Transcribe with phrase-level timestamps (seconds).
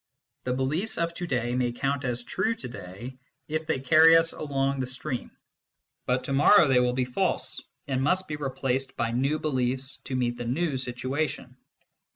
[0.45, 4.31] The beliefs of to day may count as true to day, if they carry us
[4.33, 5.29] along the stream;
[6.07, 10.15] but to morrow they will be false, and must be replaced by new beliefs to
[10.15, 11.55] meet the new situation.